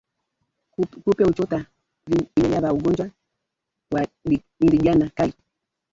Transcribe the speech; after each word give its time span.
Kupe 1.03 1.23
huchota 1.23 1.65
vimelea 2.07 2.61
vya 2.61 2.73
ugonjwa 2.73 3.09
wa 3.91 4.07
ndigana 4.61 5.09
kali 5.09 5.33